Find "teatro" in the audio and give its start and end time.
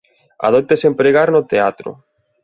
1.51-1.89